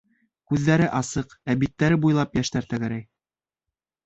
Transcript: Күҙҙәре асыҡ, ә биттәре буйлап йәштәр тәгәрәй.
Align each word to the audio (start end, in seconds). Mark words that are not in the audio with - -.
Күҙҙәре 0.53 0.87
асыҡ, 0.99 1.35
ә 1.49 1.57
биттәре 1.65 1.99
буйлап 2.07 2.35
йәштәр 2.41 2.69
тәгәрәй. 2.73 3.05